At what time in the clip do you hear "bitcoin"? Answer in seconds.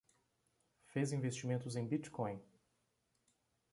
1.87-2.41